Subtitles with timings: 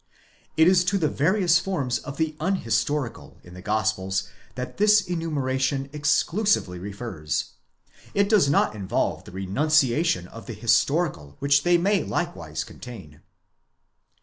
[0.57, 5.91] It is to the various forms of the unhistorical in the Gospels that this enumeration
[5.93, 7.51] exclusively refers:
[8.15, 13.21] it does not involve the renunciation of the historical which they may likewise contain.